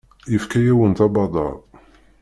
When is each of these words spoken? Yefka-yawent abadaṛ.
Yefka-yawent 0.31 0.99
abadaṛ. 1.05 1.55